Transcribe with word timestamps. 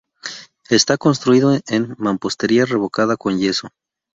Está 0.71 0.97
construido 0.97 1.55
en 1.67 1.93
mampostería 1.99 2.65
revocada 2.65 3.17
con 3.17 3.37
yeso. 3.37 3.67